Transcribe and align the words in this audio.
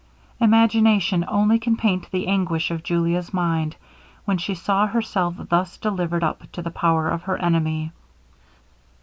Imagination 0.39 1.23
only 1.27 1.59
can 1.59 1.77
paint 1.77 2.09
the 2.09 2.25
anguish 2.25 2.71
of 2.71 2.81
Julia's 2.81 3.31
mind, 3.35 3.75
when 4.25 4.39
she 4.39 4.55
saw 4.55 4.87
herself 4.87 5.35
thus 5.49 5.77
delivered 5.77 6.23
up 6.23 6.51
to 6.53 6.63
the 6.63 6.71
power 6.71 7.07
of 7.07 7.21
her 7.21 7.37
enemy. 7.37 7.91